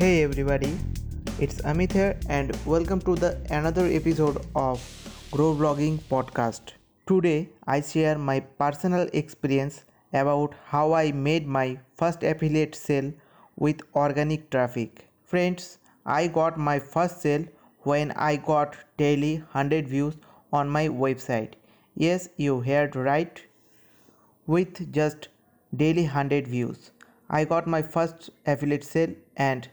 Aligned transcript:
Hey 0.00 0.22
everybody, 0.22 0.78
it's 1.38 1.60
Amit 1.60 1.92
here 1.92 2.18
and 2.30 2.56
welcome 2.64 3.02
to 3.02 3.14
the 3.16 3.36
another 3.50 3.84
episode 3.84 4.38
of 4.56 4.80
Grow 5.30 5.54
Blogging 5.54 5.98
podcast. 6.12 6.70
Today 7.06 7.50
I 7.66 7.82
share 7.82 8.16
my 8.16 8.40
personal 8.40 9.10
experience 9.12 9.84
about 10.14 10.54
how 10.64 10.94
I 10.94 11.12
made 11.12 11.46
my 11.46 11.78
first 11.98 12.22
affiliate 12.22 12.74
sale 12.74 13.12
with 13.56 13.82
organic 13.94 14.48
traffic. 14.48 15.06
Friends, 15.22 15.76
I 16.06 16.28
got 16.28 16.58
my 16.58 16.78
first 16.78 17.20
sale 17.20 17.44
when 17.80 18.12
I 18.12 18.36
got 18.36 18.76
daily 18.96 19.40
100 19.52 19.86
views 19.86 20.16
on 20.50 20.70
my 20.70 20.88
website. 20.88 21.56
Yes, 21.94 22.30
you 22.38 22.60
heard 22.62 22.96
right. 22.96 23.42
With 24.46 24.94
just 24.94 25.28
daily 25.76 26.04
100 26.04 26.48
views, 26.48 26.90
I 27.28 27.44
got 27.44 27.66
my 27.66 27.82
first 27.82 28.30
affiliate 28.46 28.82
sale 28.82 29.14
and 29.36 29.68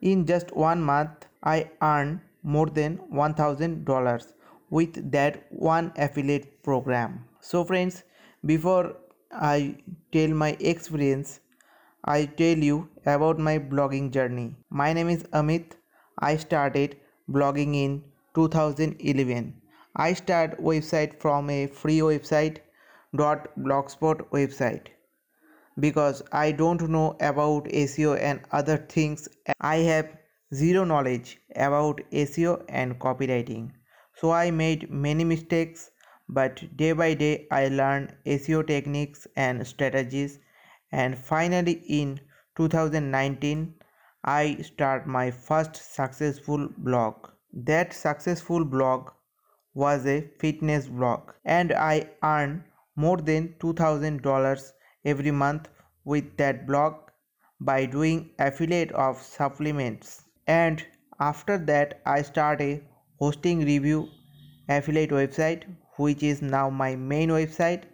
in 0.00 0.26
just 0.26 0.54
one 0.54 0.82
month 0.82 1.26
I 1.42 1.70
earned 1.82 2.20
more 2.42 2.66
than 2.66 2.98
$1000 3.12 4.32
with 4.70 5.10
that 5.12 5.44
one 5.50 5.92
affiliate 5.96 6.62
program. 6.62 7.24
So 7.40 7.64
friends, 7.64 8.04
before 8.44 8.96
I 9.32 9.76
tell 10.12 10.28
my 10.28 10.56
experience, 10.60 11.40
I 12.04 12.26
tell 12.26 12.56
you 12.56 12.88
about 13.06 13.38
my 13.38 13.58
blogging 13.58 14.10
journey. 14.12 14.56
My 14.70 14.92
name 14.92 15.08
is 15.08 15.24
Amit. 15.24 15.72
I 16.18 16.36
started 16.36 16.96
blogging 17.30 17.74
in 17.74 18.04
2011. 18.34 19.54
I 19.96 20.12
started 20.12 20.58
website 20.58 21.20
from 21.20 21.50
a 21.50 21.66
free 21.66 21.98
website 21.98 22.58
dot 23.16 23.48
blogspot 23.58 24.20
website 24.30 24.88
because 25.80 26.22
I 26.32 26.52
don't 26.52 26.88
know 26.88 27.16
about 27.20 27.64
SEO 27.66 28.18
and 28.20 28.40
other 28.50 28.76
things. 28.76 29.28
I 29.60 29.76
have 29.76 30.08
zero 30.54 30.84
knowledge 30.84 31.38
about 31.54 32.00
SEO 32.12 32.64
and 32.68 32.98
copywriting. 32.98 33.70
So 34.14 34.30
I 34.32 34.50
made 34.50 34.90
many 34.90 35.24
mistakes, 35.24 35.90
but 36.28 36.76
day 36.76 36.92
by 36.92 37.14
day 37.14 37.46
I 37.50 37.68
learned 37.68 38.14
SEO 38.26 38.66
techniques 38.66 39.26
and 39.36 39.66
strategies 39.66 40.38
and 40.90 41.18
finally 41.18 41.82
in 41.88 42.20
2019 42.56 43.74
I 44.24 44.56
start 44.62 45.06
my 45.06 45.30
first 45.30 45.76
successful 45.76 46.68
blog. 46.78 47.28
That 47.52 47.92
successful 47.92 48.64
blog 48.64 49.10
was 49.74 50.06
a 50.06 50.28
fitness 50.40 50.88
blog 50.88 51.32
and 51.44 51.72
I 51.72 52.10
earned 52.22 52.64
more 52.96 53.18
than 53.18 53.54
$2000 53.60 54.72
every 55.12 55.30
month 55.42 55.68
with 56.04 56.36
that 56.36 56.66
blog 56.66 56.94
by 57.60 57.78
doing 57.96 58.30
affiliate 58.38 58.92
of 58.92 59.22
supplements 59.22 60.22
and 60.46 60.84
after 61.20 61.58
that 61.72 62.00
I 62.06 62.22
started 62.22 62.84
hosting 63.18 63.64
review 63.72 64.08
affiliate 64.68 65.10
website 65.10 65.64
which 65.96 66.22
is 66.22 66.42
now 66.42 66.68
my 66.70 66.94
main 66.96 67.30
website 67.30 67.84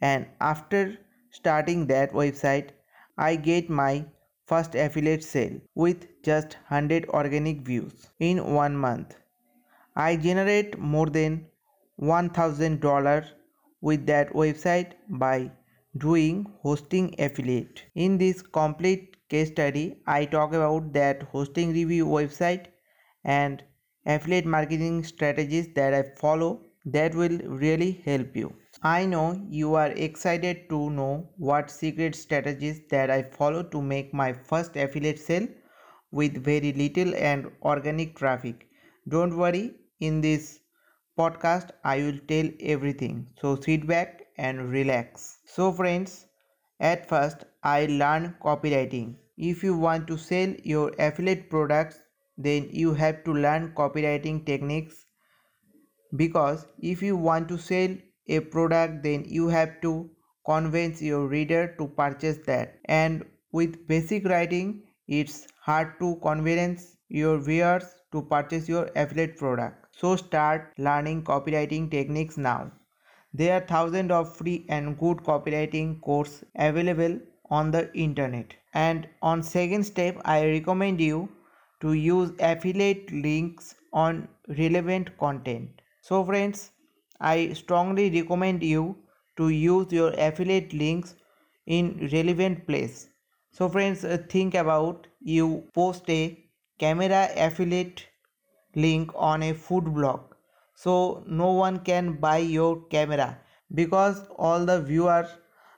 and 0.00 0.26
after 0.40 0.98
starting 1.30 1.86
that 1.86 2.12
website 2.12 2.70
I 3.16 3.36
get 3.36 3.70
my 3.70 4.04
first 4.46 4.74
affiliate 4.74 5.24
sale 5.24 5.60
with 5.74 6.06
just 6.22 6.56
100 6.68 7.08
organic 7.08 7.60
views 7.66 8.08
in 8.18 8.54
one 8.54 8.76
month. 8.76 9.16
I 9.94 10.16
generate 10.16 10.78
more 10.78 11.06
than 11.06 11.46
$1000 12.00 13.28
with 13.80 14.06
that 14.06 14.32
website 14.32 14.92
by 15.08 15.52
doing 15.96 16.46
hosting 16.62 17.14
affiliate. 17.18 17.82
In 17.94 18.18
this 18.18 18.42
complete 18.42 19.16
case 19.28 19.48
study, 19.48 20.02
I 20.06 20.26
talk 20.26 20.52
about 20.52 20.92
that 20.92 21.22
hosting 21.22 21.72
review 21.72 22.06
website 22.06 22.66
and 23.24 23.62
affiliate 24.06 24.46
marketing 24.46 25.04
strategies 25.04 25.72
that 25.74 25.94
I 25.94 26.02
follow 26.20 26.62
that 26.84 27.14
will 27.14 27.38
really 27.46 28.02
help 28.04 28.36
you. 28.36 28.54
I 28.82 29.06
know 29.06 29.40
you 29.48 29.74
are 29.74 29.90
excited 29.92 30.68
to 30.70 30.90
know 30.90 31.30
what 31.36 31.70
secret 31.70 32.14
strategies 32.14 32.80
that 32.90 33.10
I 33.10 33.22
follow 33.22 33.62
to 33.62 33.80
make 33.80 34.12
my 34.12 34.32
first 34.32 34.76
affiliate 34.76 35.18
sale 35.18 35.46
with 36.10 36.42
very 36.44 36.72
little 36.72 37.14
and 37.14 37.50
organic 37.62 38.16
traffic. 38.16 38.68
Don't 39.08 39.36
worry, 39.36 39.76
in 40.00 40.20
this 40.20 40.60
podcast 41.18 41.70
I 41.84 41.98
will 41.98 42.18
tell 42.28 42.48
everything. 42.60 43.28
So 43.40 43.56
sit 43.56 43.86
back 43.86 44.21
and 44.48 44.70
relax. 44.72 45.38
So 45.46 45.72
friends, 45.72 46.26
at 46.80 47.08
first 47.08 47.44
I 47.62 47.86
learned 47.86 48.34
copywriting. 48.44 49.14
If 49.36 49.62
you 49.64 49.76
want 49.76 50.08
to 50.08 50.18
sell 50.18 50.54
your 50.64 50.92
affiliate 50.98 51.48
products, 51.50 51.98
then 52.36 52.68
you 52.70 52.94
have 52.94 53.24
to 53.24 53.32
learn 53.32 53.72
copywriting 53.76 54.44
techniques 54.46 55.06
because 56.16 56.66
if 56.78 57.02
you 57.02 57.16
want 57.16 57.48
to 57.48 57.58
sell 57.58 57.94
a 58.28 58.40
product 58.40 59.02
then 59.02 59.24
you 59.26 59.48
have 59.48 59.80
to 59.80 60.10
convince 60.46 61.00
your 61.02 61.26
reader 61.26 61.74
to 61.78 61.86
purchase 62.00 62.38
that 62.46 62.78
and 62.86 63.24
with 63.52 63.86
basic 63.88 64.28
writing 64.32 64.82
it's 65.08 65.46
hard 65.68 65.94
to 66.00 66.16
convince 66.22 66.96
your 67.08 67.38
viewers 67.38 67.84
to 68.12 68.22
purchase 68.34 68.68
your 68.68 68.84
affiliate 68.96 69.36
product 69.36 69.96
so 70.02 70.14
start 70.16 70.72
learning 70.78 71.22
copywriting 71.32 71.90
techniques 71.90 72.36
now 72.36 72.70
there 73.34 73.54
are 73.56 73.66
thousands 73.66 74.10
of 74.12 74.36
free 74.36 74.64
and 74.68 74.98
good 74.98 75.18
copywriting 75.18 76.00
courses 76.00 76.44
available 76.56 77.18
on 77.50 77.70
the 77.70 77.92
internet. 77.94 78.54
And 78.74 79.08
on 79.22 79.42
second 79.42 79.84
step, 79.84 80.20
I 80.24 80.46
recommend 80.46 81.00
you 81.00 81.28
to 81.80 81.92
use 81.94 82.32
affiliate 82.40 83.10
links 83.12 83.74
on 83.92 84.28
relevant 84.58 85.16
content. 85.18 85.82
So 86.00 86.24
friends, 86.24 86.70
I 87.20 87.52
strongly 87.52 88.10
recommend 88.10 88.62
you 88.62 88.96
to 89.36 89.48
use 89.48 89.92
your 89.92 90.12
affiliate 90.18 90.72
links 90.72 91.14
in 91.66 92.08
relevant 92.12 92.66
place. 92.66 93.08
So 93.50 93.68
friends, 93.68 94.04
uh, 94.04 94.18
think 94.28 94.54
about 94.54 95.06
you 95.20 95.68
post 95.74 96.08
a 96.10 96.38
camera 96.78 97.28
affiliate 97.36 98.06
link 98.74 99.10
on 99.14 99.42
a 99.42 99.52
food 99.52 99.92
blog 99.94 100.31
so 100.82 101.22
no 101.26 101.52
one 101.52 101.78
can 101.90 102.12
buy 102.26 102.38
your 102.38 102.72
camera 102.94 103.38
because 103.80 104.24
all 104.36 104.64
the 104.70 104.80
viewers 104.80 105.28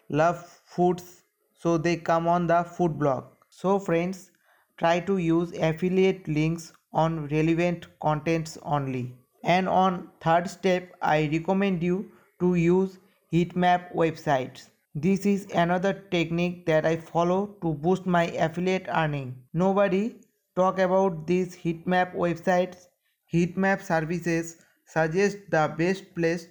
love 0.09 0.39
foods 0.75 1.23
so 1.65 1.77
they 1.79 1.97
come 1.97 2.29
on 2.29 2.47
the 2.47 2.63
food 2.65 2.99
blog. 2.99 3.25
So 3.49 3.79
friends 3.79 4.31
try 4.79 5.01
to 5.01 5.19
use 5.19 5.53
affiliate 5.59 6.29
links 6.29 6.73
on 6.93 7.27
relevant 7.29 7.87
contents 8.01 8.59
only. 8.63 9.15
And 9.43 9.69
on 9.69 10.11
third 10.21 10.49
step 10.49 10.93
i 11.03 11.29
recommend 11.33 11.83
you 11.83 12.11
to 12.41 12.55
use 12.55 12.99
heatmap 13.33 13.95
websites. 13.95 14.69
This 14.95 15.27
is 15.27 15.47
another 15.55 15.93
technique 16.17 16.67
that 16.67 16.87
i 16.87 16.97
follow 16.97 17.41
to 17.63 17.75
boost 17.75 18.07
my 18.07 18.25
affiliate 18.49 18.87
earning. 18.89 19.35
Nobody 19.53 20.17
talk 20.57 20.79
about 20.79 21.27
these 21.27 21.57
heatmap 21.57 22.15
websites 22.15 22.87
heatmap 23.33 23.83
services 23.83 24.57
suggest 24.87 25.39
the 25.51 25.75
best 25.79 26.15
place 26.15 26.49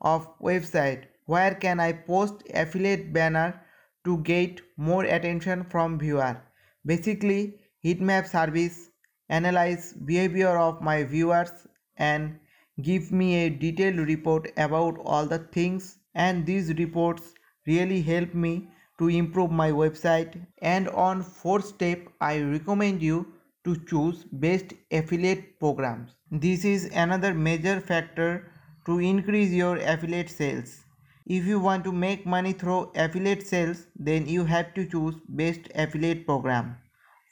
of 0.00 0.28
website. 0.40 1.04
Where 1.26 1.54
can 1.54 1.80
I 1.80 1.92
post 1.92 2.42
affiliate 2.54 3.12
banner 3.12 3.60
to 4.08 4.18
get 4.18 4.60
more 4.76 5.04
attention 5.04 5.64
from 5.64 5.98
viewer. 5.98 6.40
Basically 6.86 7.60
heatmap 7.84 8.26
service 8.26 8.90
analyze 9.28 9.92
behavior 9.92 10.56
of 10.56 10.80
my 10.80 11.04
viewers 11.04 11.50
and 11.96 12.38
give 12.80 13.10
me 13.12 13.34
a 13.44 13.50
detailed 13.50 13.98
report 13.98 14.50
about 14.56 14.98
all 15.04 15.26
the 15.26 15.40
things. 15.56 15.98
And 16.14 16.46
these 16.46 16.72
reports 16.74 17.34
really 17.66 18.00
help 18.00 18.34
me 18.34 18.68
to 18.98 19.08
improve 19.08 19.50
my 19.50 19.70
website. 19.72 20.40
And 20.62 20.88
on 20.88 21.22
fourth 21.22 21.66
step 21.66 22.08
I 22.20 22.40
recommend 22.40 23.02
you 23.02 23.34
to 23.64 23.76
choose 23.86 24.24
best 24.32 24.72
affiliate 24.90 25.58
programs. 25.60 26.16
This 26.30 26.64
is 26.64 26.84
another 26.92 27.34
major 27.34 27.80
factor 27.80 28.52
to 28.86 28.98
increase 28.98 29.50
your 29.52 29.76
affiliate 29.76 30.30
sales. 30.30 30.84
If 31.26 31.46
you 31.46 31.60
want 31.60 31.84
to 31.84 31.92
make 31.92 32.26
money 32.26 32.52
through 32.52 32.92
affiliate 32.94 33.46
sales, 33.46 33.86
then 33.96 34.26
you 34.26 34.44
have 34.44 34.74
to 34.74 34.84
choose 34.86 35.14
best 35.28 35.68
affiliate 35.74 36.26
program. 36.26 36.76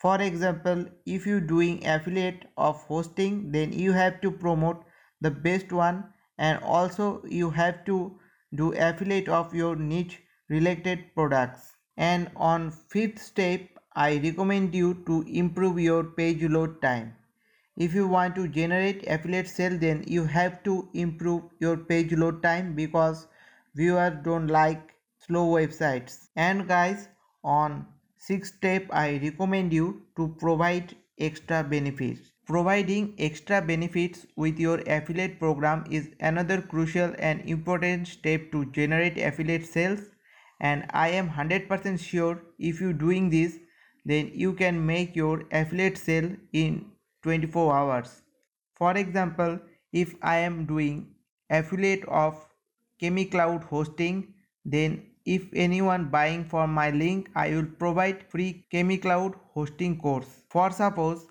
For 0.00 0.20
example, 0.20 0.86
if 1.04 1.26
you 1.26 1.40
doing 1.40 1.86
affiliate 1.86 2.44
of 2.56 2.82
hosting, 2.84 3.50
then 3.52 3.72
you 3.72 3.92
have 3.92 4.20
to 4.20 4.30
promote 4.30 4.84
the 5.20 5.30
best 5.30 5.72
one 5.72 6.12
and 6.38 6.62
also 6.62 7.22
you 7.24 7.50
have 7.50 7.84
to 7.86 8.18
do 8.54 8.72
affiliate 8.74 9.28
of 9.28 9.54
your 9.54 9.76
niche 9.76 10.22
related 10.48 11.14
products. 11.14 11.74
And 11.96 12.30
on 12.36 12.70
fifth 12.70 13.18
step, 13.20 13.75
I 13.98 14.18
recommend 14.18 14.74
you 14.74 15.02
to 15.06 15.22
improve 15.26 15.78
your 15.80 16.04
page 16.04 16.42
load 16.42 16.82
time. 16.82 17.14
If 17.78 17.94
you 17.94 18.06
want 18.06 18.34
to 18.34 18.46
generate 18.46 19.06
affiliate 19.08 19.48
sale 19.48 19.78
then 19.78 20.04
you 20.06 20.24
have 20.26 20.62
to 20.64 20.90
improve 20.92 21.44
your 21.60 21.78
page 21.78 22.12
load 22.12 22.42
time 22.42 22.74
because 22.74 23.26
viewers 23.74 24.18
don't 24.22 24.48
like 24.48 24.94
slow 25.26 25.46
websites. 25.48 26.28
And 26.36 26.68
guys 26.68 27.08
on 27.42 27.86
sixth 28.18 28.56
step 28.56 28.86
I 28.92 29.18
recommend 29.22 29.72
you 29.72 30.02
to 30.16 30.28
provide 30.40 30.94
extra 31.18 31.64
benefits. 31.64 32.20
Providing 32.46 33.14
extra 33.18 33.62
benefits 33.62 34.26
with 34.36 34.58
your 34.58 34.80
affiliate 34.86 35.38
program 35.38 35.84
is 35.90 36.10
another 36.20 36.60
crucial 36.60 37.14
and 37.18 37.40
important 37.48 38.08
step 38.08 38.52
to 38.52 38.66
generate 38.72 39.16
affiliate 39.16 39.64
sales 39.64 40.00
and 40.60 40.84
I 40.90 41.08
am 41.08 41.30
100% 41.30 41.98
sure 41.98 42.42
if 42.58 42.80
you 42.80 42.92
doing 42.92 43.30
this 43.30 43.58
then 44.12 44.30
you 44.42 44.52
can 44.52 44.84
make 44.86 45.16
your 45.16 45.44
affiliate 45.60 45.98
sale 45.98 46.30
in 46.52 46.84
24 47.22 47.74
hours. 47.74 48.22
For 48.76 48.96
example, 48.96 49.58
if 49.92 50.14
I 50.22 50.36
am 50.38 50.64
doing 50.66 51.08
affiliate 51.50 52.04
of 52.08 52.46
ChemiCloud 53.02 53.64
hosting 53.64 54.34
then 54.64 55.02
if 55.24 55.46
anyone 55.54 56.04
buying 56.10 56.44
from 56.44 56.72
my 56.72 56.90
link 56.90 57.30
I 57.34 57.50
will 57.54 57.66
provide 57.78 58.22
free 58.30 58.66
ChemiCloud 58.72 59.34
hosting 59.54 59.98
course. 59.98 60.28
For 60.50 60.70
suppose 60.70 61.26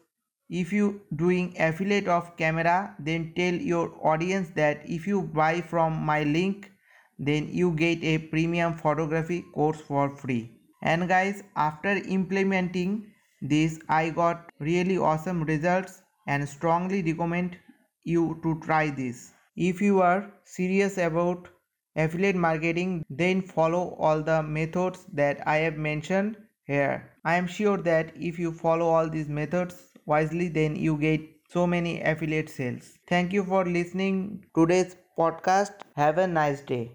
if 0.50 0.74
you 0.74 1.02
doing 1.16 1.54
affiliate 1.60 2.08
of 2.08 2.36
camera 2.38 2.96
then 3.00 3.34
tell 3.36 3.54
your 3.54 3.94
audience 4.14 4.50
that 4.56 4.82
if 4.86 5.08
you 5.08 5.22
buy 5.22 5.62
from 5.62 6.02
my 6.12 6.24
link 6.24 6.72
then 7.18 7.50
you 7.52 7.72
get 7.72 8.04
a 8.04 8.18
premium 8.18 8.78
photography 8.78 9.44
course 9.54 9.82
for 9.82 10.10
free 10.18 10.55
and 10.82 11.08
guys 11.08 11.44
after 11.56 11.94
implementing 12.20 13.12
this 13.42 13.80
i 13.90 14.10
got 14.10 14.50
really 14.60 14.98
awesome 14.98 15.44
results 15.44 16.02
and 16.28 16.48
strongly 16.48 17.02
recommend 17.04 17.58
you 18.04 18.40
to 18.44 18.60
try 18.62 18.90
this. 18.90 19.34
If 19.56 19.82
you 19.82 20.02
are 20.02 20.32
serious 20.44 20.98
about 20.98 21.50
affiliate 21.96 22.36
marketing 22.36 23.06
then 23.10 23.42
follow 23.42 23.96
all 24.00 24.22
the 24.22 24.42
methods 24.44 25.06
that 25.14 25.42
i 25.48 25.56
have 25.58 25.78
mentioned 25.78 26.38
here. 26.66 27.12
I 27.24 27.36
am 27.36 27.48
sure 27.48 27.78
that 27.78 28.12
if 28.16 28.38
you 28.40 28.52
follow 28.52 28.88
all 28.88 29.10
these 29.10 29.30
methods 29.30 29.76
wisely 30.06 30.50
then 30.50 30.76
you 30.76 30.98
get 30.98 31.22
so 31.50 31.66
many 31.68 32.02
affiliate 32.02 32.50
sales. 32.50 32.98
Thank 33.08 33.34
you 33.34 33.44
for 33.44 33.66
listening 33.66 34.46
today's 34.56 34.96
podcast. 35.18 35.74
Have 35.96 36.18
a 36.18 36.28
nice 36.28 36.62
day 36.62 36.92